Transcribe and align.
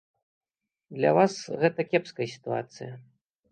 Для 0.99 1.11
вас 1.17 1.33
гэта 1.65 1.87
кепская 1.91 2.27
сітуацыя. 2.35 2.91